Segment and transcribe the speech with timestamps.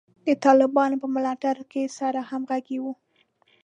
[0.27, 2.93] د طالبانو په ملاتړ کې سره همغږي وو.